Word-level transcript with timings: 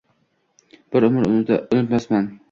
Bir 0.95 1.05
umr 1.09 1.27
unutmasman. 1.33 2.31